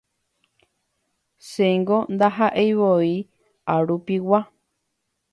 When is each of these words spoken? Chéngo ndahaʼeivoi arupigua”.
Chéngo 1.49 1.97
ndahaʼeivoi 2.13 3.13
arupigua”. 3.73 4.39